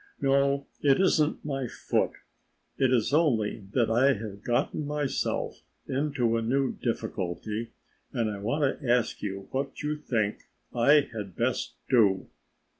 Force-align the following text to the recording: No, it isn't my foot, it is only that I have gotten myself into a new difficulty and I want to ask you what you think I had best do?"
No, 0.19 0.65
it 0.81 0.99
isn't 0.99 1.45
my 1.45 1.67
foot, 1.67 2.13
it 2.75 2.91
is 2.91 3.13
only 3.13 3.59
that 3.73 3.91
I 3.91 4.13
have 4.13 4.41
gotten 4.41 4.87
myself 4.87 5.61
into 5.87 6.37
a 6.37 6.41
new 6.41 6.71
difficulty 6.71 7.69
and 8.11 8.27
I 8.27 8.39
want 8.39 8.63
to 8.81 8.89
ask 8.89 9.21
you 9.21 9.47
what 9.51 9.83
you 9.83 9.95
think 9.95 10.49
I 10.73 11.07
had 11.13 11.35
best 11.35 11.75
do?" 11.87 12.27